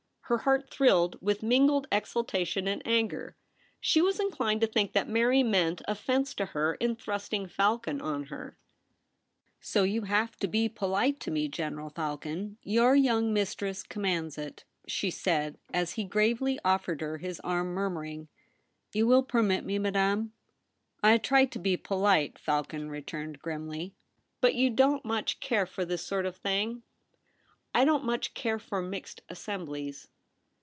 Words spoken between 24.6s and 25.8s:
don't much care